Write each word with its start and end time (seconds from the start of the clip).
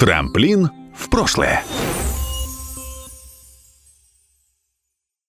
Трамплин 0.00 0.70
в 0.96 1.10
прошлое. 1.10 1.62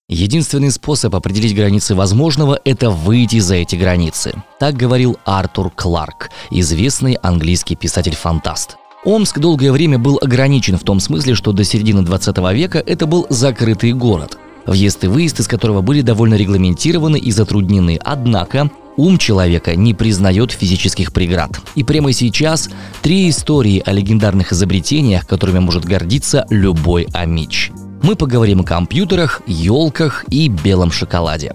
Единственный 0.07 0.71
способ 0.71 1.13
определить 1.13 1.53
границы 1.53 1.93
возможного– 1.93 2.57
это 2.63 2.89
выйти 2.89 3.39
за 3.39 3.55
эти 3.55 3.75
границы. 3.75 4.33
Так 4.61 4.77
говорил 4.77 5.17
Артур 5.25 5.71
Кларк, 5.71 6.29
известный 6.51 7.15
английский 7.15 7.75
писатель-фантаст. 7.75 8.77
Омск 9.03 9.39
долгое 9.39 9.73
время 9.73 9.99
был 9.99 10.17
ограничен 10.21 10.77
в 10.77 10.85
том 10.85 11.01
смысле, 11.01 11.35
что 11.35 11.51
до 11.51 11.65
середины 11.65 12.03
20 12.03 12.37
века 12.53 12.79
это 12.79 13.05
был 13.05 13.27
закрытый 13.29 13.91
город, 13.91 14.37
въезд 14.65 15.03
и 15.03 15.07
выезд 15.07 15.41
из 15.41 15.49
которого 15.49 15.81
были 15.81 16.01
довольно 16.01 16.35
регламентированы 16.35 17.19
и 17.19 17.31
затруднены. 17.33 17.99
Однако 18.01 18.71
ум 18.97 19.17
человека 19.17 19.75
не 19.75 19.93
признает 19.93 20.51
физических 20.51 21.13
преград. 21.13 21.51
И 21.75 21.83
прямо 21.83 22.13
сейчас 22.13 22.69
три 23.01 23.29
истории 23.29 23.81
о 23.85 23.91
легендарных 23.91 24.53
изобретениях, 24.53 25.27
которыми 25.27 25.59
может 25.59 25.85
гордиться 25.85 26.45
любой 26.49 27.07
амич– 27.13 27.71
мы 28.01 28.15
поговорим 28.15 28.61
о 28.61 28.63
компьютерах, 28.63 29.41
елках 29.45 30.25
и 30.29 30.47
белом 30.47 30.91
шоколаде. 30.91 31.53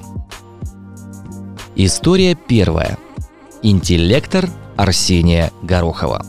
История 1.75 2.37
первая. 2.37 2.99
Интеллектор 3.63 4.49
Арсения 4.77 5.51
Горохова. 5.63 6.25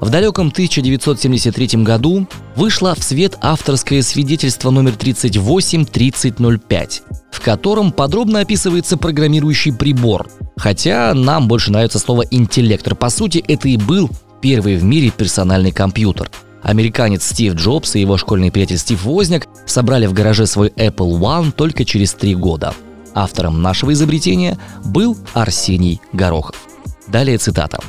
В 0.00 0.10
далеком 0.10 0.48
1973 0.48 1.82
году 1.82 2.26
вышло 2.56 2.94
в 2.94 3.02
свет 3.02 3.38
авторское 3.40 4.02
свидетельство 4.02 4.70
номер 4.70 4.96
383005, 4.96 7.02
в 7.34 7.40
котором 7.40 7.92
подробно 7.92 8.40
описывается 8.40 8.96
программирующий 8.96 9.72
прибор. 9.72 10.28
Хотя 10.56 11.12
нам 11.14 11.48
больше 11.48 11.72
нравится 11.72 11.98
слово 11.98 12.22
«интеллектор». 12.30 12.94
По 12.94 13.10
сути, 13.10 13.44
это 13.46 13.68
и 13.68 13.76
был 13.76 14.08
первый 14.40 14.76
в 14.76 14.84
мире 14.84 15.10
персональный 15.10 15.72
компьютер– 15.72 16.30
Американец 16.64 17.24
Стив 17.24 17.54
Джобс 17.54 17.94
и 17.94 18.00
его 18.00 18.16
школьный 18.16 18.50
приятель 18.50 18.78
Стив 18.78 19.04
Возняк 19.04 19.46
собрали 19.66 20.06
в 20.06 20.14
гараже 20.14 20.46
свой 20.46 20.70
Apple 20.70 21.20
One 21.20 21.52
только 21.52 21.84
через 21.84 22.14
три 22.14 22.34
года. 22.34 22.72
Автором 23.14 23.60
нашего 23.60 23.92
изобретения 23.92 24.58
был 24.82 25.16
Арсений 25.34 26.00
Горохов. 26.14 26.56
Далее 27.06 27.36
цитата. 27.36 27.80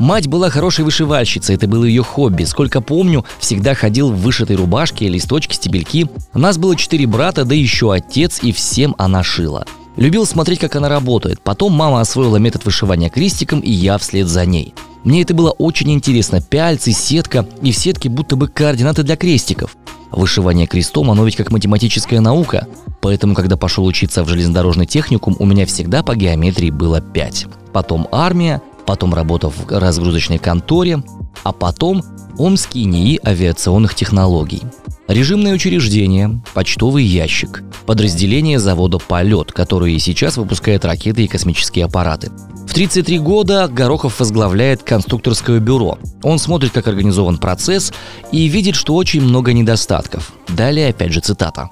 Мать 0.00 0.28
была 0.28 0.48
хорошей 0.48 0.82
вышивальщицей, 0.86 1.56
это 1.56 1.68
было 1.68 1.84
ее 1.84 2.02
хобби. 2.02 2.44
Сколько 2.44 2.80
помню, 2.80 3.26
всегда 3.38 3.74
ходил 3.74 4.10
в 4.10 4.16
вышитой 4.16 4.56
рубашке, 4.56 5.08
листочки, 5.08 5.54
стебельки. 5.54 6.08
У 6.32 6.38
нас 6.38 6.56
было 6.56 6.74
четыре 6.74 7.06
брата, 7.06 7.44
да 7.44 7.54
еще 7.54 7.92
отец, 7.92 8.38
и 8.42 8.50
всем 8.50 8.94
она 8.96 9.22
шила. 9.22 9.66
Любил 9.98 10.24
смотреть, 10.24 10.58
как 10.58 10.74
она 10.74 10.88
работает. 10.88 11.42
Потом 11.42 11.74
мама 11.74 12.00
освоила 12.00 12.38
метод 12.38 12.64
вышивания 12.64 13.10
крестиком, 13.10 13.60
и 13.60 13.70
я 13.70 13.98
вслед 13.98 14.26
за 14.26 14.46
ней. 14.46 14.72
Мне 15.04 15.20
это 15.20 15.34
было 15.34 15.50
очень 15.50 15.92
интересно. 15.92 16.40
Пяльцы, 16.40 16.92
сетка 16.92 17.46
и 17.60 17.70
в 17.70 17.76
сетке 17.76 18.08
будто 18.08 18.36
бы 18.36 18.48
координаты 18.48 19.02
для 19.02 19.16
крестиков. 19.16 19.76
Вышивание 20.10 20.66
крестом, 20.66 21.10
оно 21.10 21.26
ведь 21.26 21.36
как 21.36 21.50
математическая 21.50 22.20
наука. 22.20 22.66
Поэтому, 23.02 23.34
когда 23.34 23.58
пошел 23.58 23.84
учиться 23.84 24.24
в 24.24 24.28
железнодорожный 24.28 24.86
техникум, 24.86 25.36
у 25.38 25.44
меня 25.44 25.66
всегда 25.66 26.02
по 26.02 26.16
геометрии 26.16 26.70
было 26.70 27.02
5. 27.02 27.46
Потом 27.72 28.08
армия, 28.10 28.60
потом 28.90 29.14
работа 29.14 29.48
в 29.48 29.68
разгрузочной 29.68 30.38
конторе, 30.38 31.00
а 31.44 31.52
потом 31.52 32.02
Омский 32.36 32.86
НИИ 32.86 33.20
авиационных 33.24 33.94
технологий. 33.94 34.62
Режимное 35.06 35.54
учреждение, 35.54 36.42
почтовый 36.54 37.04
ящик, 37.04 37.62
подразделение 37.86 38.58
завода 38.58 38.98
«Полет», 38.98 39.52
который 39.52 39.96
сейчас 40.00 40.38
выпускает 40.38 40.84
ракеты 40.84 41.22
и 41.22 41.28
космические 41.28 41.84
аппараты. 41.84 42.32
В 42.66 42.74
33 42.74 43.20
года 43.20 43.68
Горохов 43.68 44.18
возглавляет 44.18 44.82
конструкторское 44.82 45.60
бюро. 45.60 45.96
Он 46.24 46.40
смотрит, 46.40 46.72
как 46.72 46.88
организован 46.88 47.38
процесс 47.38 47.92
и 48.32 48.48
видит, 48.48 48.74
что 48.74 48.96
очень 48.96 49.22
много 49.22 49.52
недостатков. 49.52 50.32
Далее 50.48 50.88
опять 50.88 51.12
же 51.12 51.20
цитата. 51.20 51.70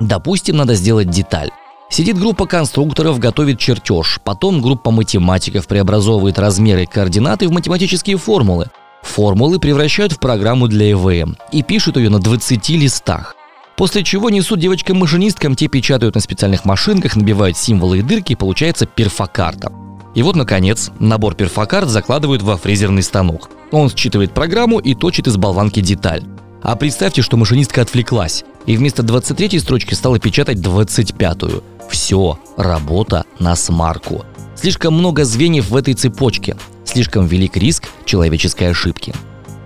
Допустим, 0.00 0.56
надо 0.56 0.74
сделать 0.76 1.10
деталь. 1.10 1.50
Сидит 1.90 2.18
группа 2.18 2.46
конструкторов, 2.46 3.18
готовит 3.18 3.58
чертеж, 3.58 4.20
потом 4.24 4.60
группа 4.60 4.90
математиков 4.90 5.66
преобразовывает 5.66 6.38
размеры 6.38 6.86
координаты 6.86 7.46
в 7.46 7.52
математические 7.52 8.16
формулы. 8.16 8.70
Формулы 9.02 9.58
превращают 9.58 10.12
в 10.12 10.18
программу 10.18 10.66
для 10.66 10.92
ЭВМ 10.92 11.36
и 11.52 11.62
пишут 11.62 11.96
ее 11.96 12.08
на 12.08 12.18
20 12.18 12.68
листах. 12.70 13.36
После 13.76 14.02
чего 14.02 14.30
несут 14.30 14.60
девочкам-машинисткам, 14.60 15.56
те 15.56 15.68
печатают 15.68 16.14
на 16.14 16.20
специальных 16.20 16.64
машинках, 16.64 17.16
набивают 17.16 17.56
символы 17.56 17.98
и 17.98 18.02
дырки, 18.02 18.32
и 18.32 18.36
получается 18.36 18.86
перфокарта. 18.86 19.72
И 20.14 20.22
вот, 20.22 20.36
наконец, 20.36 20.90
набор 21.00 21.34
перфокарт 21.34 21.88
закладывают 21.88 22.42
во 22.42 22.56
фрезерный 22.56 23.02
станок. 23.02 23.50
Он 23.72 23.90
считывает 23.90 24.32
программу 24.32 24.78
и 24.78 24.94
точит 24.94 25.26
из 25.26 25.36
болванки 25.36 25.80
деталь. 25.80 26.22
А 26.62 26.76
представьте, 26.76 27.20
что 27.20 27.36
машинистка 27.36 27.82
отвлеклась, 27.82 28.44
и 28.64 28.76
вместо 28.76 29.02
23 29.02 29.58
строчки 29.58 29.92
стала 29.94 30.18
печатать 30.18 30.58
25-ю. 30.58 31.62
Все, 31.94 32.40
работа 32.56 33.24
на 33.38 33.54
смарку. 33.54 34.24
Слишком 34.56 34.94
много 34.94 35.24
звеньев 35.24 35.70
в 35.70 35.76
этой 35.76 35.94
цепочке, 35.94 36.56
слишком 36.84 37.28
велик 37.28 37.56
риск 37.56 37.84
человеческой 38.04 38.70
ошибки. 38.70 39.14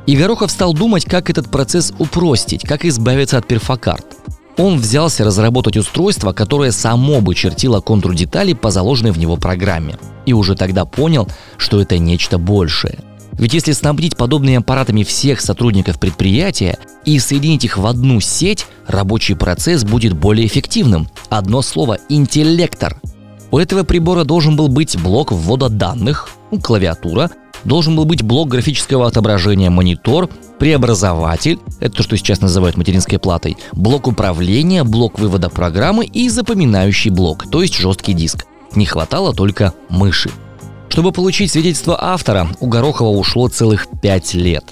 И 0.06 0.14
Горохов 0.14 0.50
стал 0.50 0.74
думать, 0.74 1.06
как 1.06 1.30
этот 1.30 1.50
процесс 1.50 1.90
упростить, 1.98 2.64
как 2.68 2.84
избавиться 2.84 3.38
от 3.38 3.48
перфокарт. 3.48 4.04
Он 4.58 4.78
взялся 4.78 5.24
разработать 5.24 5.78
устройство, 5.78 6.34
которое 6.34 6.70
само 6.70 7.22
бы 7.22 7.34
чертило 7.34 7.80
контур 7.80 8.14
деталей 8.14 8.54
по 8.54 8.70
заложенной 8.70 9.12
в 9.12 9.18
него 9.18 9.38
программе. 9.38 9.96
И 10.26 10.34
уже 10.34 10.54
тогда 10.54 10.84
понял, 10.84 11.26
что 11.56 11.80
это 11.80 11.96
нечто 11.96 12.36
большее. 12.36 12.98
Ведь 13.38 13.54
если 13.54 13.72
снабдить 13.72 14.18
подобными 14.18 14.56
аппаратами 14.56 15.02
всех 15.02 15.40
сотрудников 15.40 15.98
предприятия 15.98 16.76
и 17.06 17.18
соединить 17.20 17.64
их 17.64 17.78
в 17.78 17.86
одну 17.86 18.20
сеть, 18.20 18.66
рабочий 18.88 19.34
процесс 19.34 19.84
будет 19.84 20.14
более 20.14 20.46
эффективным. 20.46 21.08
Одно 21.28 21.62
слово– 21.62 21.98
интеллектор. 22.08 23.00
У 23.50 23.58
этого 23.58 23.84
прибора 23.84 24.24
должен 24.24 24.56
был 24.56 24.68
быть 24.68 25.00
блок 25.00 25.30
ввода 25.32 25.68
данных, 25.68 26.28
клавиатура, 26.62 27.30
должен 27.64 27.96
был 27.96 28.04
быть 28.04 28.22
блок 28.22 28.48
графического 28.48 29.06
отображения 29.06 29.70
монитор, 29.70 30.28
преобразователь, 30.58 31.58
это 31.80 31.96
то, 31.96 32.02
что 32.02 32.16
сейчас 32.16 32.40
называют 32.40 32.76
материнской 32.76 33.18
платой, 33.18 33.56
блок 33.72 34.06
управления, 34.06 34.84
блок 34.84 35.18
вывода 35.18 35.48
программы 35.48 36.04
и 36.04 36.28
запоминающий 36.28 37.10
блок, 37.10 37.44
то 37.50 37.62
есть 37.62 37.76
жесткий 37.76 38.12
диск. 38.12 38.46
Не 38.74 38.86
хватало 38.86 39.32
только 39.32 39.72
мыши. 39.88 40.30
Чтобы 40.88 41.12
получить 41.12 41.52
свидетельство 41.52 41.96
автора, 42.02 42.48
у 42.60 42.66
Горохова 42.66 43.08
ушло 43.08 43.48
целых 43.48 43.86
пять 44.02 44.34
лет. 44.34 44.64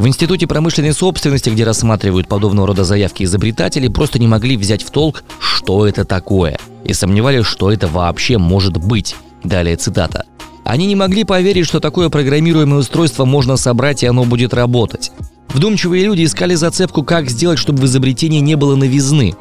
В 0.00 0.06
Институте 0.06 0.46
промышленной 0.46 0.94
собственности, 0.94 1.50
где 1.50 1.62
рассматривают 1.62 2.26
подобного 2.26 2.68
рода 2.68 2.84
заявки 2.84 3.24
изобретатели, 3.24 3.86
просто 3.88 4.18
не 4.18 4.26
могли 4.26 4.56
взять 4.56 4.82
в 4.82 4.90
толк, 4.90 5.24
что 5.38 5.86
это 5.86 6.06
такое, 6.06 6.58
и 6.84 6.94
сомневались, 6.94 7.44
что 7.44 7.70
это 7.70 7.86
вообще 7.86 8.38
может 8.38 8.78
быть. 8.78 9.14
Далее 9.44 9.76
цитата. 9.76 10.24
Они 10.64 10.86
не 10.86 10.96
могли 10.96 11.24
поверить, 11.24 11.66
что 11.66 11.80
такое 11.80 12.08
программируемое 12.08 12.78
устройство 12.78 13.26
можно 13.26 13.58
собрать 13.58 14.02
и 14.02 14.06
оно 14.06 14.24
будет 14.24 14.54
работать. 14.54 15.12
Вдумчивые 15.50 16.06
люди 16.06 16.24
искали 16.24 16.54
зацепку, 16.54 17.02
как 17.02 17.28
сделать, 17.28 17.58
чтобы 17.58 17.82
в 17.82 17.84
изобретении 17.84 18.40
не 18.40 18.54
было 18.54 18.76
новизны. 18.76 19.34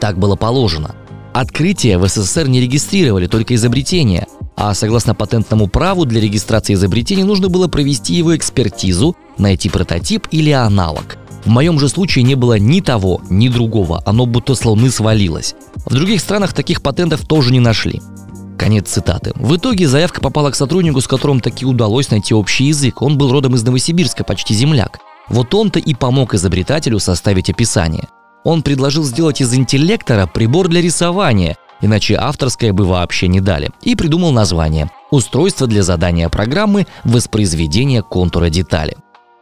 Так 0.00 0.16
было 0.16 0.34
положено. 0.34 0.94
Открытия 1.38 1.98
в 1.98 2.08
СССР 2.08 2.48
не 2.48 2.62
регистрировали, 2.62 3.26
только 3.26 3.54
изобретения. 3.56 4.26
А 4.56 4.72
согласно 4.72 5.14
патентному 5.14 5.66
праву 5.68 6.06
для 6.06 6.18
регистрации 6.18 6.72
изобретения 6.72 7.26
нужно 7.26 7.50
было 7.50 7.68
провести 7.68 8.14
его 8.14 8.34
экспертизу, 8.34 9.14
найти 9.36 9.68
прототип 9.68 10.28
или 10.30 10.50
аналог. 10.50 11.18
В 11.44 11.48
моем 11.48 11.78
же 11.78 11.90
случае 11.90 12.24
не 12.24 12.36
было 12.36 12.58
ни 12.58 12.80
того, 12.80 13.20
ни 13.28 13.48
другого, 13.48 14.02
оно 14.06 14.24
будто 14.24 14.54
с 14.54 14.64
луны 14.64 14.90
свалилось. 14.90 15.54
В 15.84 15.92
других 15.92 16.22
странах 16.22 16.54
таких 16.54 16.80
патентов 16.80 17.26
тоже 17.26 17.52
не 17.52 17.60
нашли. 17.60 18.00
Конец 18.56 18.88
цитаты. 18.88 19.32
В 19.34 19.56
итоге 19.56 19.88
заявка 19.88 20.22
попала 20.22 20.50
к 20.50 20.56
сотруднику, 20.56 21.02
с 21.02 21.06
которым 21.06 21.40
таки 21.40 21.66
удалось 21.66 22.10
найти 22.10 22.32
общий 22.32 22.64
язык. 22.64 23.02
Он 23.02 23.18
был 23.18 23.30
родом 23.30 23.56
из 23.56 23.62
Новосибирска, 23.62 24.24
почти 24.24 24.54
земляк. 24.54 25.00
Вот 25.28 25.54
он-то 25.54 25.80
и 25.80 25.92
помог 25.92 26.32
изобретателю 26.32 26.98
составить 26.98 27.50
описание. 27.50 28.08
Он 28.46 28.62
предложил 28.62 29.02
сделать 29.02 29.40
из 29.40 29.52
интеллектора 29.54 30.28
прибор 30.28 30.68
для 30.68 30.80
рисования, 30.80 31.56
иначе 31.80 32.14
авторское 32.14 32.72
бы 32.72 32.84
вообще 32.84 33.26
не 33.26 33.40
дали, 33.40 33.70
и 33.82 33.96
придумал 33.96 34.30
название– 34.30 34.88
«Устройство 35.10 35.66
для 35.66 35.82
задания 35.82 36.28
программы 36.28 36.86
воспроизведения 37.02 38.02
контура 38.02 38.48
детали». 38.48 38.96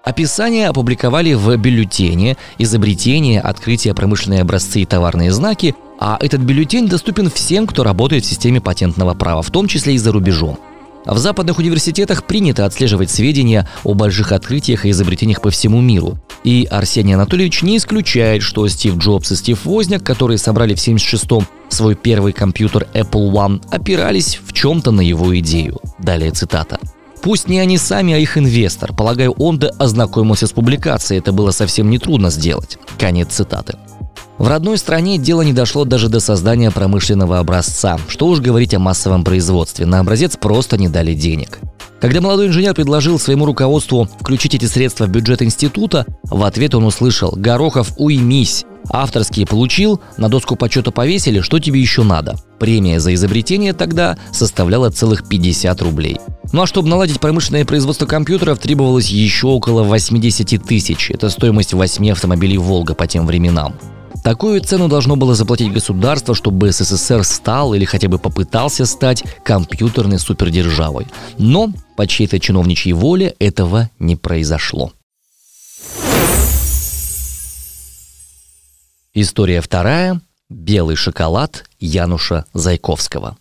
Описание 0.04 0.68
опубликовали 0.68 1.34
в 1.34 1.54
бюллетене 1.58 2.38
«Изобретение, 2.56 3.42
открытие, 3.42 3.92
промышленные 3.92 4.40
образцы 4.40 4.80
и 4.80 4.86
товарные 4.86 5.32
знаки», 5.32 5.74
а 6.00 6.16
этот 6.18 6.40
бюллетень 6.40 6.88
доступен 6.88 7.28
всем, 7.28 7.66
кто 7.66 7.84
работает 7.84 8.24
в 8.24 8.28
системе 8.28 8.62
патентного 8.62 9.12
права, 9.12 9.42
в 9.42 9.50
том 9.50 9.68
числе 9.68 9.96
и 9.96 9.98
за 9.98 10.12
рубежом. 10.12 10.58
В 11.06 11.18
западных 11.18 11.58
университетах 11.58 12.24
принято 12.24 12.64
отслеживать 12.64 13.10
сведения 13.10 13.68
о 13.84 13.94
больших 13.94 14.32
открытиях 14.32 14.86
и 14.86 14.90
изобретениях 14.90 15.42
по 15.42 15.50
всему 15.50 15.80
миру. 15.80 16.18
И 16.44 16.66
Арсений 16.70 17.14
Анатольевич 17.14 17.62
не 17.62 17.76
исключает, 17.76 18.42
что 18.42 18.66
Стив 18.68 18.96
Джобс 18.96 19.32
и 19.32 19.36
Стив 19.36 19.64
Возняк, 19.64 20.02
которые 20.02 20.38
собрали 20.38 20.74
в 20.74 20.78
76-м 20.78 21.46
свой 21.68 21.94
первый 21.94 22.32
компьютер 22.32 22.86
Apple 22.94 23.30
One, 23.30 23.62
опирались 23.70 24.38
в 24.42 24.52
чем-то 24.52 24.90
на 24.92 25.00
его 25.02 25.38
идею. 25.38 25.78
Далее 25.98 26.30
цитата. 26.30 26.78
Пусть 27.22 27.48
не 27.48 27.58
они 27.58 27.78
сами, 27.78 28.12
а 28.12 28.18
их 28.18 28.36
инвестор. 28.36 28.92
Полагаю, 28.94 29.32
он 29.32 29.58
да 29.58 29.70
ознакомился 29.78 30.46
с 30.46 30.52
публикацией. 30.52 31.20
Это 31.20 31.32
было 31.32 31.50
совсем 31.52 31.88
нетрудно 31.88 32.30
сделать. 32.30 32.78
Конец 32.98 33.28
цитаты. 33.28 33.76
В 34.38 34.48
родной 34.48 34.78
стране 34.78 35.18
дело 35.18 35.42
не 35.42 35.52
дошло 35.52 35.84
даже 35.84 36.08
до 36.08 36.20
создания 36.20 36.70
промышленного 36.70 37.38
образца. 37.38 37.98
Что 38.08 38.26
уж 38.26 38.40
говорить 38.40 38.74
о 38.74 38.78
массовом 38.78 39.24
производстве. 39.24 39.86
На 39.86 40.00
образец 40.00 40.36
просто 40.36 40.76
не 40.76 40.88
дали 40.88 41.14
денег. 41.14 41.60
Когда 42.00 42.20
молодой 42.20 42.48
инженер 42.48 42.74
предложил 42.74 43.18
своему 43.18 43.46
руководству 43.46 44.08
включить 44.20 44.54
эти 44.54 44.66
средства 44.66 45.06
в 45.06 45.08
бюджет 45.08 45.40
института, 45.40 46.04
в 46.24 46.44
ответ 46.44 46.74
он 46.74 46.84
услышал 46.84 47.32
«Горохов, 47.34 47.92
уймись! 47.96 48.66
Авторские 48.90 49.46
получил, 49.46 50.02
на 50.18 50.28
доску 50.28 50.56
почета 50.56 50.90
повесили, 50.90 51.40
что 51.40 51.58
тебе 51.58 51.80
еще 51.80 52.02
надо?» 52.02 52.36
Премия 52.58 53.00
за 53.00 53.14
изобретение 53.14 53.72
тогда 53.72 54.18
составляла 54.32 54.90
целых 54.90 55.26
50 55.26 55.80
рублей. 55.80 56.18
Ну 56.52 56.62
а 56.62 56.66
чтобы 56.66 56.88
наладить 56.88 57.20
промышленное 57.20 57.64
производство 57.64 58.04
компьютеров, 58.04 58.58
требовалось 58.58 59.08
еще 59.08 59.46
около 59.46 59.82
80 59.82 60.62
тысяч. 60.62 61.10
Это 61.10 61.30
стоимость 61.30 61.72
8 61.72 62.10
автомобилей 62.10 62.58
«Волга» 62.58 62.94
по 62.94 63.06
тем 63.06 63.26
временам. 63.26 63.74
Такую 64.22 64.60
цену 64.60 64.88
должно 64.88 65.16
было 65.16 65.34
заплатить 65.34 65.72
государство, 65.72 66.34
чтобы 66.34 66.70
СССР 66.70 67.24
стал 67.24 67.74
или 67.74 67.84
хотя 67.84 68.08
бы 68.08 68.18
попытался 68.18 68.86
стать 68.86 69.24
компьютерной 69.42 70.18
супердержавой. 70.18 71.06
Но 71.38 71.70
по 71.96 72.06
чьей-то 72.06 72.38
чиновничьей 72.38 72.92
воле 72.92 73.34
этого 73.38 73.90
не 73.98 74.16
произошло. 74.16 74.92
История 79.12 79.60
вторая. 79.60 80.20
Белый 80.50 80.96
шоколад 80.96 81.64
Януша 81.80 82.44
Зайковского. 82.52 83.36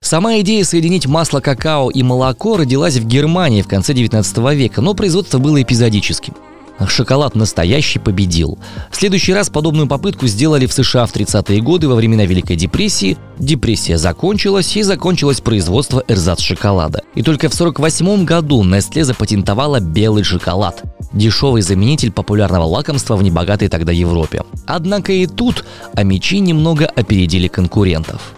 Сама 0.00 0.38
идея 0.40 0.64
соединить 0.64 1.06
масло 1.06 1.40
какао 1.40 1.90
и 1.90 2.02
молоко 2.02 2.56
родилась 2.56 2.96
в 2.96 3.06
Германии 3.06 3.62
в 3.62 3.68
конце 3.68 3.92
19 3.94 4.38
века, 4.54 4.80
но 4.80 4.94
производство 4.94 5.38
было 5.38 5.60
эпизодическим– 5.60 6.34
Шоколад 6.86 7.34
настоящий 7.34 7.98
победил. 7.98 8.58
В 8.90 8.96
следующий 8.96 9.34
раз 9.34 9.50
подобную 9.50 9.88
попытку 9.88 10.26
сделали 10.26 10.66
в 10.66 10.72
США 10.72 11.06
в 11.06 11.14
30-е 11.14 11.60
годы 11.60 11.88
во 11.88 11.96
времена 11.96 12.24
Великой 12.24 12.56
депрессии. 12.56 13.16
Депрессия 13.38 13.98
закончилась 13.98 14.76
и 14.76 14.82
закончилось 14.82 15.40
производство 15.40 16.04
эрзац-шоколада. 16.06 17.02
И 17.14 17.22
только 17.22 17.48
в 17.48 17.54
48 17.54 18.24
году 18.24 18.62
Nestle 18.62 19.04
запатентовала 19.04 19.80
белый 19.80 20.22
шоколад. 20.22 20.82
Дешевый 21.12 21.62
заменитель 21.62 22.12
популярного 22.12 22.64
лакомства 22.64 23.16
в 23.16 23.22
небогатой 23.22 23.68
тогда 23.68 23.92
Европе. 23.92 24.42
Однако 24.66 25.12
и 25.12 25.26
тут 25.26 25.64
амичи 25.94 26.38
немного 26.38 26.86
опередили 26.86 27.48
конкурентов. 27.48 28.34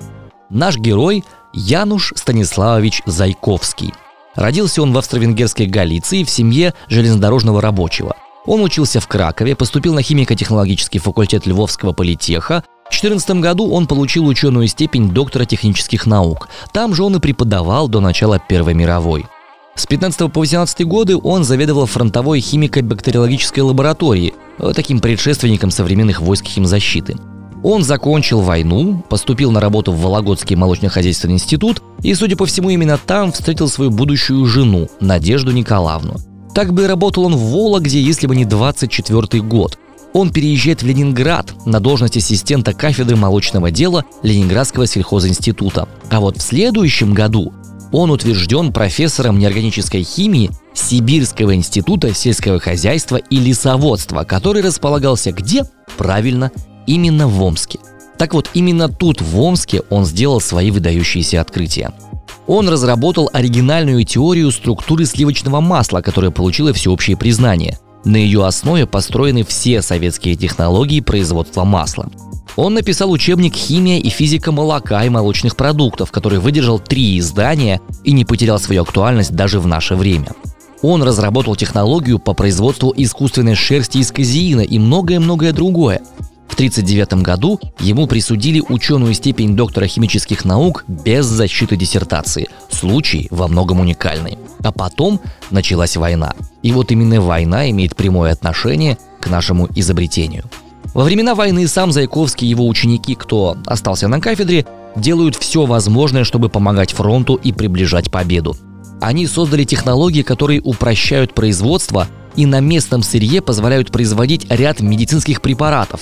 Наш 0.49 0.79
герой 0.79 1.25
Януш 1.53 2.13
Станиславович 2.17 3.03
Зайковский. 3.07 3.93
Родился 4.35 4.83
он 4.83 4.93
в 4.93 4.99
австро-венгерской 4.99 5.67
Галиции 5.67 6.25
в 6.25 6.31
семье 6.31 6.73
железнодорожного 6.89 7.61
рабочего– 7.61 8.17
он 8.51 8.63
учился 8.63 8.99
в 8.99 9.07
Кракове, 9.07 9.55
поступил 9.55 9.95
на 9.95 10.03
химико-технологический 10.03 10.99
факультет 10.99 11.47
Львовского 11.47 11.93
политеха. 11.93 12.65
В 12.87 13.01
2014 13.01 13.31
году 13.41 13.71
он 13.71 13.87
получил 13.87 14.27
ученую 14.27 14.67
степень 14.67 15.11
доктора 15.11 15.45
технических 15.45 16.05
наук. 16.05 16.49
Там 16.73 16.93
же 16.93 17.05
он 17.05 17.15
и 17.15 17.21
преподавал 17.21 17.87
до 17.87 18.01
начала 18.01 18.41
Первой 18.41 18.75
мировой. 18.75 19.27
С 19.77 19.87
15 19.87 20.33
по 20.33 20.41
18 20.41 20.85
годы 20.85 21.17
он 21.17 21.45
заведовал 21.45 21.87
фронтовой 21.87 22.41
химико-бактериологической 22.41 23.63
лабораторией, 23.63 24.35
э, 24.59 24.73
таким 24.75 24.99
предшественником 24.99 25.71
современных 25.71 26.21
войск 26.21 26.47
химзащиты. 26.47 27.17
Он 27.63 27.85
закончил 27.85 28.41
войну, 28.41 29.05
поступил 29.09 29.53
на 29.53 29.61
работу 29.61 29.93
в 29.93 30.01
Вологодский 30.01 30.57
молочно-хозяйственный 30.57 31.35
институт 31.35 31.85
и, 32.03 32.13
судя 32.15 32.35
по 32.35 32.47
всему, 32.47 32.71
именно 32.71 32.99
там 32.99 33.31
встретил 33.31 33.69
свою 33.69 33.93
будущую 33.93 34.45
жену, 34.47 34.89
Надежду 34.99 35.53
Николаевну– 35.53 36.17
так 36.55 36.73
бы 36.73 36.85
и 36.85 36.87
работал 36.87 37.25
он 37.25 37.37
в 37.37 37.51
Вологде, 37.51 38.01
если 38.01 38.27
бы 38.27 38.37
не 38.37 38.45
24 38.45 39.43
год. 39.43 39.79
Он 40.13 40.31
переезжает 40.31 40.83
в 40.83 40.87
Ленинград 40.87 41.55
на 41.67 41.79
должность 41.79 42.17
ассистента 42.17 42.73
кафедры 42.73 43.17
молочного 43.17 43.71
дела 43.71 44.05
Ленинградского 44.23 44.87
сельхозинститута. 44.87 45.89
А 46.11 46.21
вот 46.21 46.39
в 46.39 46.43
следующем 46.43 47.15
году 47.15 47.53
он 47.93 48.11
утвержден 48.11 48.73
профессором 48.73 49.39
неорганической 49.39 50.03
химии 50.03 50.51
Сибирского 50.75 51.55
института 51.55 52.15
сельского 52.15 52.59
хозяйства 52.59 53.17
и 53.17 53.39
лесоводства, 53.39 54.25
который 54.25 54.63
располагался 54.63 55.33
где? 55.33 55.65
Правильно, 55.97 56.51
именно 56.87 57.29
в 57.29 57.43
Омске. 57.43 57.79
Так 58.19 58.35
вот, 58.35 58.51
именно 58.55 58.89
тут, 58.89 59.23
в 59.23 59.41
Омске, 59.41 59.83
он 59.91 60.05
сделал 60.05 60.41
свои 60.41 60.71
выдающиеся 60.71 61.41
открытия. 61.41 61.93
Он 62.53 62.69
разработал 62.69 63.31
оригинальную 63.33 64.03
теорию 64.03 64.51
структуры 64.51 65.07
сливочного 65.07 65.61
масла, 65.61 66.01
которая 66.01 66.33
получила 66.33 66.73
всеобщее 66.73 67.17
признание. 67.17 67.79
На 68.05 68.17
ее 68.17 68.45
основе 68.45 68.89
построены 68.89 69.45
все 69.45 69.83
советские 69.83 70.35
технологии 70.35 70.99
производства 70.99 71.63
масла. 71.63 72.11
Он 72.57 72.75
написал 72.75 73.13
учебник 73.13 73.55
«Химия 73.55 74.01
и 74.01 74.09
физика 74.09 74.51
молока 74.51 75.05
и 75.05 75.09
молочных 75.09 75.55
продуктов», 75.55 76.11
который 76.11 76.41
выдержал 76.41 76.81
три 76.81 77.21
издания 77.21 77.81
и 78.03 78.11
не 78.11 78.25
потерял 78.25 78.59
свою 78.59 78.83
актуальность 78.83 79.31
даже 79.31 79.61
в 79.61 79.69
наше 79.69 79.95
время. 79.95 80.31
Он 80.83 81.05
разработал 81.05 81.55
технологию 81.55 82.19
по 82.19 82.35
производству 82.35 82.93
искусственной 82.97 83.55
шерсти 83.55 83.99
из 83.99 84.11
казеина 84.11 84.63
и 84.63 84.81
многое-многое 84.81 85.53
другое. 85.53 86.03
В 86.51 86.55
1939 86.55 87.23
году 87.23 87.61
ему 87.79 88.09
присудили 88.09 88.61
ученую 88.61 89.15
степень 89.15 89.55
доктора 89.55 89.87
химических 89.87 90.45
наук 90.45 90.85
без 90.89 91.25
защиты 91.25 91.77
диссертации. 91.77 92.49
Случай 92.69 93.29
во 93.31 93.47
многом 93.47 93.81
уникальный. 93.81 94.37
А 94.63 94.73
потом 94.73 95.21
началась 95.51 95.97
война. 95.97 96.35
И 96.63 96.73
вот 96.73 96.91
именно 96.91 97.21
война 97.21 97.71
имеет 97.71 97.95
прямое 97.95 98.33
отношение 98.33 98.99
к 99.21 99.31
нашему 99.31 99.69
изобретению. 99.77 100.45
Во 100.93 101.05
времена 101.05 101.37
войны 101.37 101.69
сам 101.69 101.93
Зайковский 101.93 102.49
и 102.49 102.51
его 102.51 102.67
ученики, 102.67 103.15
кто 103.15 103.57
остался 103.65 104.09
на 104.09 104.21
кафедре, 104.21 104.67
делают 104.97 105.37
все 105.37 105.65
возможное, 105.67 106.25
чтобы 106.25 106.49
помогать 106.49 106.93
фронту 106.93 107.37
и 107.37 107.53
приближать 107.53 108.11
победу. 108.11 108.57
Они 109.01 109.29
создали 109.29 109.63
технологии, 109.63 110.23
которые 110.23 110.61
упрощают 110.61 111.33
производство 111.33 112.09
и 112.35 112.45
на 112.45 112.59
местном 112.59 113.05
сырье 113.05 113.41
позволяют 113.41 113.93
производить 113.93 114.51
ряд 114.51 114.81
медицинских 114.81 115.41
препаратов, 115.43 116.01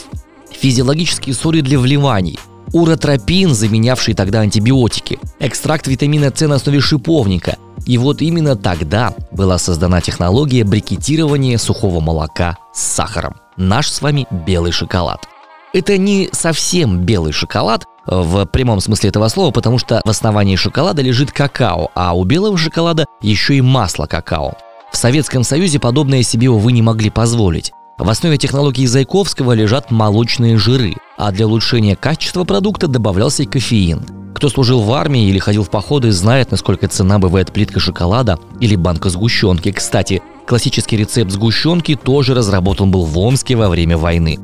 физиологические 0.50 1.34
соли 1.34 1.60
для 1.60 1.78
вливаний, 1.78 2.38
уротропин, 2.72 3.54
заменявший 3.54 4.14
тогда 4.14 4.40
антибиотики, 4.40 5.18
экстракт 5.40 5.86
витамина 5.86 6.32
С 6.34 6.46
на 6.46 6.56
основе 6.56 6.80
шиповника. 6.80 7.56
И 7.86 7.96
вот 7.96 8.20
именно 8.20 8.56
тогда 8.56 9.14
была 9.30 9.58
создана 9.58 10.00
технология 10.00 10.64
брикетирования 10.64 11.56
сухого 11.58 12.00
молока 12.00 12.58
с 12.74 12.82
сахаром. 12.82 13.36
Наш 13.56 13.88
с 13.88 14.02
вами 14.02 14.26
белый 14.30 14.72
шоколад. 14.72 15.26
Это 15.72 15.96
не 15.96 16.28
совсем 16.32 17.00
белый 17.00 17.32
шоколад, 17.32 17.84
в 18.06 18.46
прямом 18.46 18.80
смысле 18.80 19.10
этого 19.10 19.28
слова, 19.28 19.50
потому 19.50 19.78
что 19.78 20.00
в 20.04 20.08
основании 20.08 20.56
шоколада 20.56 21.02
лежит 21.02 21.30
какао, 21.30 21.90
а 21.94 22.16
у 22.16 22.24
белого 22.24 22.56
шоколада 22.56 23.04
еще 23.20 23.56
и 23.56 23.60
масло 23.60 24.06
какао. 24.06 24.54
В 24.90 24.96
Советском 24.96 25.44
Союзе 25.44 25.78
подобное 25.78 26.22
себе, 26.22 26.48
увы, 26.48 26.72
не 26.72 26.80
могли 26.80 27.10
позволить. 27.10 27.72
В 27.98 28.08
основе 28.08 28.38
технологии 28.38 28.86
Зайковского 28.86 29.52
лежат 29.52 29.90
молочные 29.90 30.56
жиры, 30.56 30.94
а 31.16 31.32
для 31.32 31.48
улучшения 31.48 31.96
качества 31.96 32.44
продукта 32.44 32.86
добавлялся 32.86 33.44
кофеин. 33.44 34.06
Кто 34.36 34.48
служил 34.48 34.82
в 34.82 34.92
армии 34.92 35.28
или 35.28 35.40
ходил 35.40 35.64
в 35.64 35.70
походы, 35.70 36.12
знает, 36.12 36.52
насколько 36.52 36.86
цена 36.86 37.18
бывает 37.18 37.52
плитка 37.52 37.80
шоколада 37.80 38.38
или 38.60 38.76
банка 38.76 39.10
сгущенки. 39.10 39.72
Кстати, 39.72 40.22
классический 40.46 40.96
рецепт 40.96 41.32
сгущенки 41.32 41.96
тоже 41.96 42.34
разработан 42.34 42.92
был 42.92 43.04
в 43.04 43.18
Омске 43.18 43.56
во 43.56 43.68
время 43.68 43.98
войны. 43.98 44.38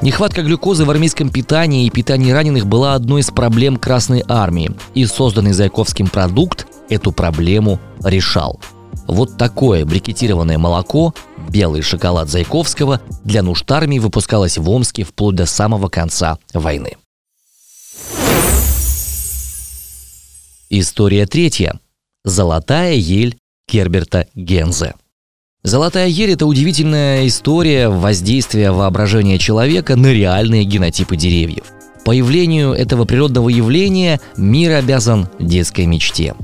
Нехватка 0.00 0.42
глюкозы 0.42 0.84
в 0.84 0.90
армейском 0.90 1.30
питании 1.30 1.86
и 1.86 1.90
питании 1.90 2.30
раненых 2.30 2.66
была 2.66 2.94
одной 2.94 3.22
из 3.22 3.30
проблем 3.32 3.76
Красной 3.76 4.22
Армии, 4.28 4.70
и 4.94 5.04
созданный 5.04 5.52
Зайковским 5.52 6.06
продукт 6.06 6.68
эту 6.88 7.10
проблему 7.10 7.80
решал. 8.04 8.60
Вот 9.10 9.36
такое 9.36 9.84
брикетированное 9.84 10.56
молоко, 10.56 11.12
белый 11.48 11.82
шоколад 11.82 12.28
Зайковского 12.28 13.00
для 13.24 13.42
нужд 13.42 13.68
армии 13.72 13.98
выпускалось 13.98 14.56
в 14.56 14.70
Омске 14.70 15.02
вплоть 15.02 15.34
до 15.34 15.46
самого 15.46 15.88
конца 15.88 16.38
войны. 16.54 16.92
История 20.70 21.26
третья. 21.26 21.80
Золотая 22.24 22.94
ель 22.94 23.36
Керберта 23.66 24.28
Гензе. 24.36 24.94
Золотая 25.64 26.06
ель– 26.06 26.30
это 26.34 26.46
удивительная 26.46 27.26
история 27.26 27.88
воздействия 27.88 28.70
воображения 28.70 29.38
человека 29.38 29.96
на 29.96 30.12
реальные 30.12 30.62
генотипы 30.62 31.16
деревьев. 31.16 31.64
Появлению 32.04 32.74
этого 32.74 33.06
природного 33.06 33.48
явления 33.48 34.20
мир 34.36 34.74
обязан 34.74 35.28
детской 35.40 35.86
мечте. 35.86 36.36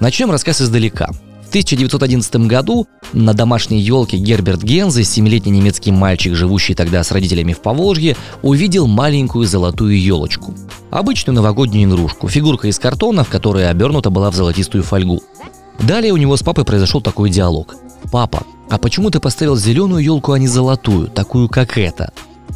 Начнем 0.00 0.30
рассказ 0.30 0.62
издалека. 0.62 1.10
1911 1.54 2.48
году 2.48 2.88
на 3.12 3.32
домашней 3.32 3.78
елке 3.78 4.16
Герберт 4.16 4.64
Гензе, 4.64 5.04
семилетний 5.04 5.52
немецкий 5.52 5.92
мальчик, 5.92 6.34
живущий 6.34 6.74
тогда 6.74 7.04
с 7.04 7.12
родителями 7.12 7.52
в 7.52 7.60
Поволжье, 7.60 8.16
увидел 8.42 8.88
маленькую 8.88 9.46
золотую 9.46 9.96
елочку. 9.96 10.52
Обычную 10.90 11.36
новогоднюю 11.36 11.88
игрушку, 11.88 12.26
фигурка 12.26 12.66
из 12.66 12.80
картона, 12.80 13.22
в 13.22 13.28
которой 13.28 13.70
обернута 13.70 14.10
была 14.10 14.32
в 14.32 14.34
золотистую 14.34 14.82
фольгу. 14.82 15.22
Далее 15.78 16.12
у 16.12 16.16
него 16.16 16.36
с 16.36 16.42
папой 16.42 16.64
произошел 16.64 17.00
такой 17.00 17.30
диалог. 17.30 17.76
«Папа, 18.10 18.42
а 18.68 18.76
почему 18.78 19.10
ты 19.10 19.20
поставил 19.20 19.54
зеленую 19.54 20.02
елку, 20.02 20.32
а 20.32 20.40
не 20.40 20.48
золотую, 20.48 21.06
такую 21.06 21.48
как 21.48 21.78
эта?» 21.78 22.12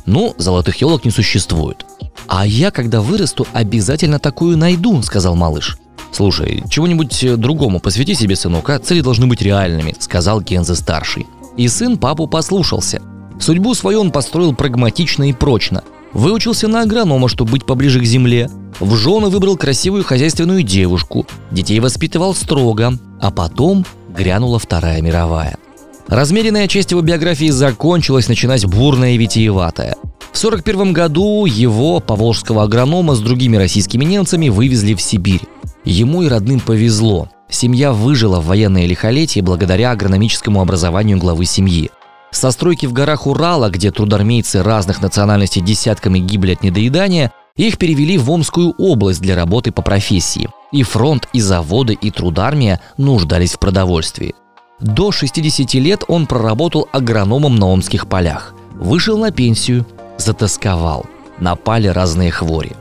«Ну, 0.07 0.35
золотых 0.39 0.75
елок 0.81 1.05
не 1.05 1.13
существует». 1.13 1.87
«А 2.27 2.45
я, 2.45 2.73
когда 2.73 3.01
вырасту, 3.01 3.47
обязательно 3.53 4.19
такую 4.19 4.59
найду»,— 4.59 5.01
сказал 5.05 5.37
малыш. 5.37 5.79
«Слушай, 6.13 6.65
чего-нибудь 6.71 7.37
другому 7.37 7.81
посвяти 7.81 8.15
себе, 8.15 8.37
сынок, 8.37 8.71
а 8.71 8.79
цели 8.79 9.01
должны 9.01 9.27
быть 9.27 9.43
реальными»,— 9.43 9.95
сказал 9.99 10.41
Гензе-старший. 10.41 11.27
И 11.57 11.69
сын 11.69 11.99
папу 11.99 12.27
послушался. 12.27 13.03
Судьбу 13.41 13.75
свою 13.75 14.01
он 14.01 14.11
построил 14.11 14.55
прагматично 14.55 15.29
и 15.29 15.33
прочно. 15.33 15.83
Выучился 16.13 16.69
на 16.69 16.83
агронома, 16.83 17.29
чтобы 17.29 17.53
быть 17.53 17.67
поближе 17.67 18.01
к 18.01 18.05
земле. 18.05 18.51
В 18.81 18.95
жены 18.97 19.29
выбрал 19.29 19.57
красивую 19.57 20.05
хозяйственную 20.05 20.63
девушку. 20.63 21.27
Детей 21.51 21.81
воспитывал 21.81 22.35
строго. 22.35 22.95
А 23.21 23.31
потом 23.31 23.85
грянула 24.09 24.59
Вторая 24.59 25.03
мировая. 25.03 25.59
Размеренная 26.07 26.69
часть 26.69 26.93
его 26.93 27.03
биографии 27.03 27.51
закончилась, 27.51 28.29
начинаясь 28.29 28.65
бурная 28.65 29.13
и 29.13 29.19
витиеватая. 29.19 29.97
В 30.33 30.39
1941 30.39 30.93
году 30.93 31.45
его, 31.45 32.01
поволжского 32.01 32.63
агронома, 32.63 33.15
с 33.15 33.21
другими 33.21 33.57
российскими 33.57 34.05
немцами 34.05 34.49
вывезли 34.49 34.95
в 34.95 35.03
Сибирь. 35.03 35.43
Ему 35.89 36.23
и 36.23 36.29
родным 36.29 36.61
повезло. 36.61 37.31
Семья 37.49 37.95
выжила 37.95 38.41
в 38.41 38.47
военное 38.47 38.85
лихолетие 38.85 39.43
благодаря 39.43 39.93
агрономическому 39.93 40.61
образованию 40.61 41.17
главы 41.17 41.47
семьи. 41.47 41.91
Со 42.31 42.51
стройки 42.51 42.85
в 42.85 42.93
горах 42.93 43.27
Урала, 43.27 43.71
где 43.71 43.91
трудармейцы 43.91 44.63
разных 44.63 45.01
национальностей 45.01 45.63
десятками 45.63 46.19
гибли 46.19 46.53
от 46.53 46.63
недоедания, 46.63 47.33
их 47.57 47.79
перевели 47.79 48.19
в 48.19 48.31
Омскую 48.31 48.75
область 48.77 49.23
для 49.23 49.35
работы 49.35 49.73
по 49.73 49.81
профессии. 49.81 50.51
И 50.73 50.83
фронт, 50.83 51.27
и 51.33 51.41
заводы, 51.41 51.95
и 51.95 52.11
трудармия 52.11 52.83
нуждались 52.99 53.55
в 53.55 53.59
продовольствии. 53.59 54.35
До 54.81 55.11
60 55.11 55.73
лет 55.75 56.05
он 56.07 56.27
проработал 56.27 56.87
агрономом 56.93 57.57
на 57.57 57.67
омских 57.67 58.09
полях. 58.09 58.55
Вышел 58.75 59.17
на 59.17 59.31
пенсию, 59.31 59.87
затасковал. 60.19 61.07
Напали 61.41 61.87
разные 61.87 62.31
хвори. 62.31 62.73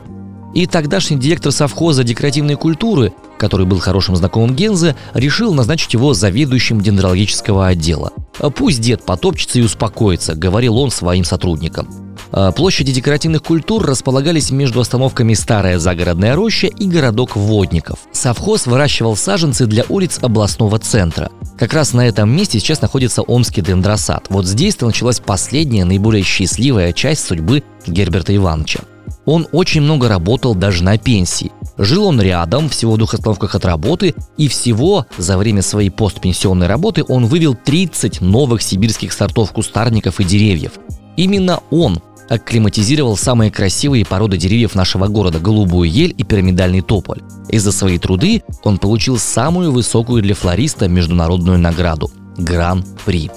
И 0.58 0.66
тогдашний 0.66 1.16
директор 1.16 1.52
совхоза 1.52 2.02
декоративной 2.02 2.56
культуры, 2.56 3.12
который 3.38 3.64
был 3.64 3.78
хорошим 3.78 4.16
знакомым 4.16 4.56
Гензе, 4.56 4.96
решил 5.14 5.54
назначить 5.54 5.94
его 5.94 6.14
заведующим 6.14 6.80
дендрологического 6.80 7.68
отдела. 7.68 8.12
«Пусть 8.56 8.80
дед 8.80 9.04
потопчется 9.04 9.60
и 9.60 9.62
успокоится»,— 9.62 10.34
говорил 10.34 10.76
он 10.76 10.90
своим 10.90 11.22
сотрудникам. 11.22 11.88
А 12.32 12.50
площади 12.50 12.90
декоративных 12.90 13.44
культур 13.44 13.86
располагались 13.86 14.50
между 14.50 14.80
остановками 14.80 15.34
Старая 15.34 15.78
загородная 15.78 16.34
роща 16.34 16.66
и 16.66 16.88
городок 16.88 17.36
Водников. 17.36 18.00
Совхоз 18.10 18.66
выращивал 18.66 19.14
саженцы 19.14 19.64
для 19.66 19.84
улиц 19.88 20.18
областного 20.20 20.80
центра. 20.80 21.30
Как 21.56 21.72
раз 21.72 21.92
на 21.92 22.04
этом 22.04 22.34
месте 22.34 22.58
сейчас 22.58 22.82
находится 22.82 23.22
Омский 23.22 23.62
дендросад. 23.62 24.26
Вот 24.28 24.44
здесь-то 24.44 24.86
началась 24.86 25.20
последняя, 25.20 25.84
наиболее 25.84 26.24
счастливая 26.24 26.92
часть 26.92 27.24
судьбы 27.24 27.62
Герберта 27.86 28.34
Ивановича. 28.34 28.80
Он 29.30 29.46
очень 29.52 29.82
много 29.82 30.08
работал 30.08 30.54
даже 30.54 30.82
на 30.82 30.96
пенсии. 30.96 31.52
Жил 31.76 32.06
он 32.06 32.18
рядом, 32.18 32.70
всего 32.70 32.94
в 32.94 32.96
двух 32.96 33.12
остановках 33.12 33.54
от 33.54 33.66
работы, 33.66 34.14
и 34.38 34.48
всего 34.48 35.04
за 35.18 35.36
время 35.36 35.60
своей 35.60 35.90
постпенсионной 35.90 36.66
работы 36.66 37.04
он 37.06 37.26
вывел 37.26 37.54
30 37.54 38.22
новых 38.22 38.62
сибирских 38.62 39.12
сортов 39.12 39.52
кустарников 39.52 40.18
и 40.18 40.24
деревьев. 40.24 40.72
Именно 41.18 41.60
он 41.70 42.00
акклиматизировал 42.30 43.18
самые 43.18 43.50
красивые 43.50 44.06
породы 44.06 44.38
деревьев 44.38 44.74
нашего 44.74 45.08
города– 45.08 45.38
голубую 45.40 45.90
ель 45.90 46.14
и 46.16 46.24
пирамидальный 46.24 46.80
тополь. 46.80 47.20
И 47.50 47.58
за 47.58 47.70
свои 47.70 47.98
труды 47.98 48.42
он 48.64 48.78
получил 48.78 49.18
самую 49.18 49.72
высокую 49.72 50.22
для 50.22 50.34
флориста 50.34 50.88
международную 50.88 51.58
награду– 51.58 52.10
Гран-при. 52.38 53.30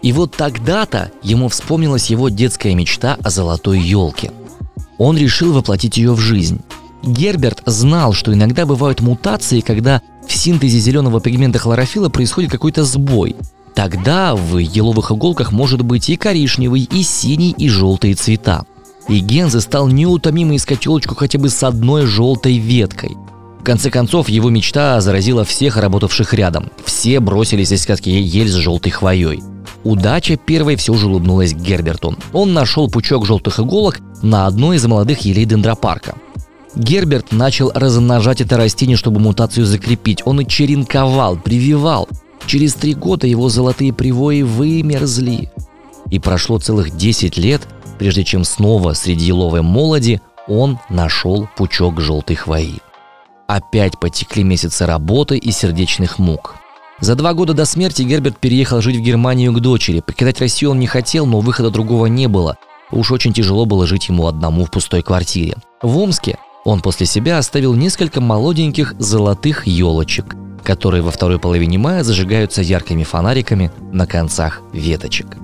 И 0.00 0.12
вот 0.14 0.34
тогда-то 0.34 1.10
ему 1.22 1.50
вспомнилась 1.50 2.08
его 2.08 2.30
детская 2.30 2.74
мечта 2.74 3.18
о 3.22 3.28
золотой 3.28 3.78
елке– 3.80 4.30
он 4.98 5.16
решил 5.16 5.52
воплотить 5.52 5.96
ее 5.96 6.12
в 6.12 6.20
жизнь. 6.20 6.60
Герберт 7.02 7.62
знал, 7.66 8.12
что 8.12 8.32
иногда 8.32 8.66
бывают 8.66 9.00
мутации, 9.00 9.60
когда 9.60 10.02
в 10.26 10.32
синтезе 10.32 10.78
зеленого 10.78 11.20
пигмента 11.20 11.58
хлорофила 11.58 12.08
происходит 12.08 12.50
какой-то 12.50 12.84
сбой. 12.84 13.36
Тогда 13.74 14.34
в 14.34 14.56
еловых 14.58 15.12
иголках 15.12 15.52
может 15.52 15.82
быть 15.82 16.08
и 16.08 16.16
коричневый, 16.16 16.88
и 16.90 17.02
синий, 17.02 17.54
и 17.56 17.68
желтые 17.68 18.14
цвета. 18.14 18.64
И 19.08 19.20
Гензе 19.20 19.60
стал 19.60 19.86
неутомимо 19.86 20.56
искать 20.56 20.84
елочку 20.86 21.14
хотя 21.14 21.38
бы 21.38 21.48
с 21.48 21.62
одной 21.62 22.06
желтой 22.06 22.58
веткой. 22.58 23.16
В 23.60 23.62
конце 23.62 23.90
концов, 23.90 24.28
его 24.28 24.48
мечта 24.48 25.00
заразила 25.00 25.44
всех 25.44 25.76
работавших 25.76 26.34
рядом. 26.34 26.70
Все 26.84 27.20
бросились 27.20 27.72
искать 27.72 28.06
ель 28.06 28.48
с 28.48 28.54
желтой 28.54 28.92
хвоей. 28.92 29.42
Удача 29.86 30.36
первой 30.36 30.74
все 30.74 30.94
же 30.94 31.06
улыбнулась 31.06 31.52
Герберту. 31.52 32.16
Он 32.32 32.52
нашел 32.52 32.90
пучок 32.90 33.24
желтых 33.24 33.60
иголок 33.60 34.00
на 34.20 34.48
одной 34.48 34.78
из 34.78 34.84
молодых 34.84 35.20
елей 35.20 35.44
дендропарка. 35.44 36.16
Герберт 36.74 37.30
начал 37.30 37.70
размножать 37.72 38.40
это 38.40 38.56
растение, 38.56 38.96
чтобы 38.96 39.20
мутацию 39.20 39.64
закрепить. 39.64 40.22
Он 40.24 40.40
и 40.40 40.44
черенковал, 40.44 41.36
прививал. 41.36 42.08
Через 42.46 42.74
три 42.74 42.94
года 42.94 43.28
его 43.28 43.48
золотые 43.48 43.92
привои 43.92 44.42
вымерзли. 44.42 45.52
И 46.10 46.18
прошло 46.18 46.58
целых 46.58 46.96
10 46.96 47.36
лет, 47.36 47.62
прежде 48.00 48.24
чем 48.24 48.42
снова 48.42 48.92
среди 48.94 49.26
еловой 49.26 49.62
молоди 49.62 50.20
он 50.48 50.80
нашел 50.90 51.48
пучок 51.56 52.00
желтой 52.00 52.34
хвои. 52.34 52.80
Опять 53.46 54.00
потекли 54.00 54.42
месяцы 54.42 54.84
работы 54.84 55.38
и 55.38 55.52
сердечных 55.52 56.18
мук. 56.18 56.56
За 57.00 57.14
два 57.14 57.34
года 57.34 57.52
до 57.52 57.66
смерти 57.66 58.02
Герберт 58.02 58.38
переехал 58.38 58.80
жить 58.80 58.96
в 58.96 59.00
Германию 59.00 59.52
к 59.52 59.60
дочери. 59.60 60.00
Покидать 60.00 60.40
Россию 60.40 60.70
он 60.70 60.80
не 60.80 60.86
хотел, 60.86 61.26
но 61.26 61.40
выхода 61.40 61.70
другого 61.70 62.06
не 62.06 62.26
было. 62.26 62.56
Уж 62.90 63.12
очень 63.12 63.34
тяжело 63.34 63.66
было 63.66 63.86
жить 63.86 64.08
ему 64.08 64.26
одному 64.26 64.64
в 64.64 64.70
пустой 64.70 65.02
квартире. 65.02 65.56
В 65.82 65.98
Омске 65.98 66.38
он 66.64 66.80
после 66.80 67.04
себя 67.06 67.38
оставил 67.38 67.74
несколько 67.74 68.20
молоденьких 68.20 68.94
золотых 68.98 69.66
елочек, 69.66 70.34
которые 70.64 71.02
во 71.02 71.10
второй 71.10 71.38
половине 71.38 71.78
мая 71.78 72.02
зажигаются 72.02 72.62
яркими 72.62 73.04
фонариками 73.04 73.70
на 73.92 74.06
концах 74.06 74.62
веточек. 74.72 75.36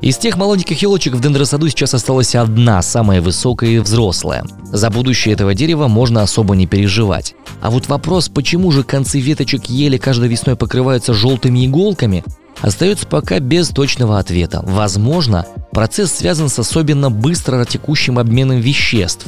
Из 0.00 0.16
тех 0.16 0.36
молоденьких 0.36 0.80
елочек 0.80 1.14
в 1.14 1.20
дендросаду 1.20 1.68
сейчас 1.68 1.92
осталась 1.92 2.36
одна, 2.36 2.82
самая 2.82 3.20
высокая 3.20 3.70
и 3.70 3.78
взрослая. 3.78 4.44
За 4.64 4.90
будущее 4.90 5.34
этого 5.34 5.54
дерева 5.54 5.88
можно 5.88 6.22
особо 6.22 6.54
не 6.54 6.68
переживать. 6.68 7.34
А 7.60 7.70
вот 7.70 7.88
вопрос, 7.88 8.28
почему 8.28 8.70
же 8.70 8.84
концы 8.84 9.18
веточек 9.18 9.66
ели 9.66 9.98
каждой 9.98 10.28
весной 10.28 10.54
покрываются 10.54 11.14
желтыми 11.14 11.66
иголками, 11.66 12.24
остается 12.60 13.06
пока 13.06 13.40
без 13.40 13.70
точного 13.70 14.20
ответа. 14.20 14.62
Возможно, 14.64 15.46
процесс 15.72 16.12
связан 16.12 16.48
с 16.48 16.60
особенно 16.60 17.10
быстро 17.10 17.64
текущим 17.64 18.20
обменом 18.20 18.60
веществ. 18.60 19.26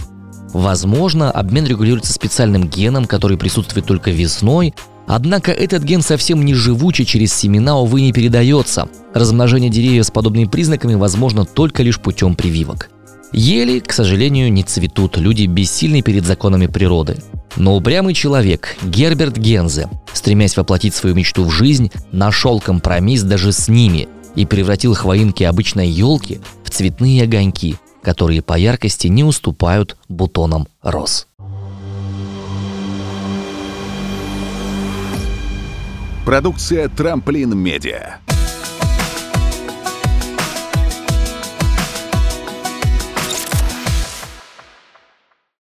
Возможно, 0.52 1.32
обмен 1.32 1.66
регулируется 1.66 2.12
специальным 2.12 2.68
геном, 2.68 3.06
который 3.06 3.36
присутствует 3.36 3.86
только 3.86 4.12
весной, 4.12 4.74
однако 5.14 5.52
этот 5.52 5.82
ген 5.82 6.02
совсем 6.02 6.44
не 6.44 6.54
живучий, 6.54 7.04
через 7.04 7.34
семена, 7.34 7.78
увы, 7.78 8.00
не 8.00 8.12
передается. 8.12 8.88
Размножение 9.12 9.70
деревьев 9.70 10.06
с 10.06 10.10
подобными 10.10 10.44
признаками 10.44 10.94
возможно 10.94 11.44
только 11.44 11.82
лишь 11.82 12.00
путем 12.00 12.36
прививок. 12.36 12.90
Ели, 13.32 13.78
к 13.80 13.92
сожалению, 13.92 14.52
не 14.52 14.62
цветут, 14.62 15.16
люди 15.16 15.46
бессильны 15.46 16.02
перед 16.02 16.24
законами 16.24 16.66
природы. 16.66 17.16
Но 17.56 17.76
упрямый 17.76 18.14
человек, 18.14 18.76
Герберт 18.82 19.36
Гензе, 19.36 19.88
стремясь 20.12 20.56
воплотить 20.56 20.94
свою 20.94 21.14
мечту 21.14 21.44
в 21.44 21.50
жизнь, 21.50 21.90
нашел 22.12 22.60
компромисс 22.60 23.22
даже 23.22 23.52
с 23.52 23.68
ними 23.68 24.08
и 24.34 24.46
превратил 24.46 24.94
хвоинки 24.94 25.42
обычной 25.42 25.88
елки 25.88 26.40
в 26.64 26.70
цветные 26.70 27.24
огоньки, 27.24 27.76
которые 28.02 28.42
по 28.42 28.58
яркости 28.58 29.08
не 29.08 29.24
уступают 29.24 29.96
бутонам 30.08 30.68
роз. 30.82 31.26
Продукция 36.30 36.88
«Трамплин 36.88 37.58
Медиа». 37.58 38.20